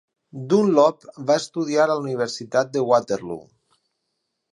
Dunlop 0.51 1.03
va 1.27 1.35
estudiar 1.41 1.83
a 1.85 1.87
la 1.91 1.97
Universitat 2.05 2.73
de 2.79 2.83
Waterloo. 2.93 3.45